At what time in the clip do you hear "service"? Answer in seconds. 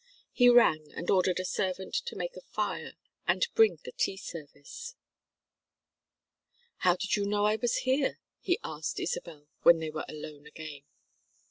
4.17-4.95